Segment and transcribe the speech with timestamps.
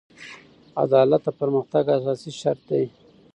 [0.83, 2.85] عدالت د پرمختګ اساسي شرط دی.